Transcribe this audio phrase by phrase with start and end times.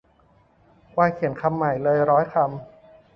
[0.97, 2.49] ว่าเขียนคำใหม่เลยร้อยคำ